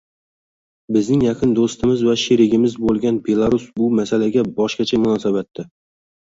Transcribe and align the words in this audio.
Bizning 0.95 1.19
yaqin 1.25 1.51
do'stimiz 1.59 2.01
va 2.07 2.15
sherigimiz 2.21 2.77
bo'lgan 2.87 3.19
Belarus 3.29 3.69
bu 3.83 3.91
masalaga 4.01 4.47
boshqacha 4.57 5.01
munosabatda 5.05 5.69